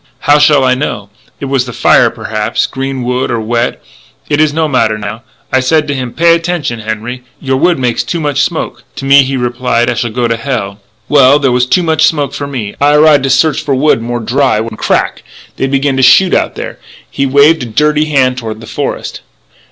[0.21, 1.11] "How shall I know?
[1.39, 3.83] It was the fire, perhaps, green wood or wet
[4.31, 5.21] it is no matter now....
[5.53, 9.21] I said to him, 'Pay attention, Henri; your wood makes too much smoke.' To me
[9.21, 10.79] he reply I shall go to hell....
[11.07, 12.73] Well, there was too much smoke for me.
[12.81, 15.21] I arise to search for wood more dry, when, crack!
[15.57, 16.79] they begin to shoot out there"
[17.17, 19.21] He waved a dirty hand toward the forest.